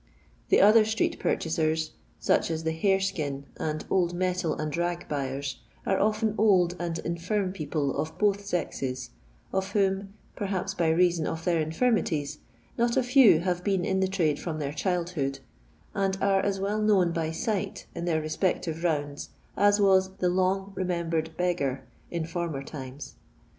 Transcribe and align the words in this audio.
The 0.49 0.59
other 0.61 0.83
street 0.83 1.19
purchasers— 1.19 1.91
foch 2.19 2.49
as 2.49 2.63
the 2.63 2.81
bare 2.81 2.99
skin 2.99 3.45
and 3.57 3.85
old 3.87 4.15
metal 4.15 4.55
and 4.55 4.75
rag 4.75 5.07
buyers, 5.07 5.59
are 5.85 5.99
often 5.99 6.33
old 6.39 6.75
and 6.79 6.97
infirm 6.97 7.51
people 7.53 7.95
of 7.95 8.17
both 8.17 8.43
sexes, 8.43 9.11
of 9.53 9.73
whom— 9.73 10.15
perhaps 10.35 10.73
by 10.73 10.89
reason 10.89 11.27
of 11.27 11.45
their 11.45 11.61
infirmities— 11.61 12.39
not 12.79 12.97
a 12.97 13.03
few 13.03 13.41
have 13.41 13.63
been 13.63 13.85
in 13.85 13.99
the 13.99 14.07
trade 14.07 14.39
from 14.39 14.57
their 14.57 14.73
childhood, 14.73 15.37
and 15.93 16.17
are 16.19 16.39
as 16.43 16.59
well 16.59 16.81
known 16.81 17.11
by 17.11 17.29
sight 17.29 17.85
in 17.93 18.05
their 18.05 18.21
respective 18.21 18.83
rounds, 18.83 19.29
as 19.55 19.79
was 19.79 20.15
the" 20.17 20.29
long 20.29 20.71
remembered 20.75 21.37
beggar" 21.37 21.83
in 22.09 22.25
former 22.25 22.63
times. 22.63 23.17